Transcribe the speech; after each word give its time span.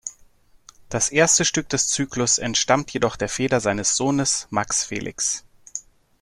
Das 0.89 1.09
erste 1.11 1.45
Stück 1.45 1.69
des 1.69 1.87
Zyklus 1.87 2.39
entstammt 2.39 2.89
jedoch 2.91 3.15
der 3.17 3.29
Feder 3.29 3.59
seines 3.59 3.95
Sohnes 3.97 4.47
Max 4.49 4.83
Felix. 4.83 5.43